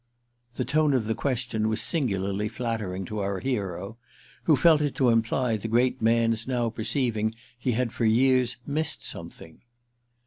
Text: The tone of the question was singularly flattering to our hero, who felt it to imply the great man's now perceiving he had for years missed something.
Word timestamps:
The 0.55 0.65
tone 0.65 0.95
of 0.95 1.05
the 1.05 1.13
question 1.13 1.69
was 1.69 1.79
singularly 1.79 2.47
flattering 2.47 3.05
to 3.05 3.19
our 3.19 3.39
hero, 3.39 3.99
who 4.45 4.55
felt 4.55 4.81
it 4.81 4.95
to 4.95 5.09
imply 5.09 5.57
the 5.57 5.67
great 5.67 6.01
man's 6.01 6.47
now 6.47 6.71
perceiving 6.71 7.35
he 7.55 7.73
had 7.73 7.93
for 7.93 8.05
years 8.05 8.57
missed 8.65 9.05
something. 9.05 9.61